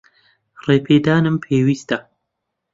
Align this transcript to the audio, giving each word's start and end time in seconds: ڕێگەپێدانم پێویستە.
ڕێگەپێدانم 0.65 1.35
پێویستە. 1.43 1.97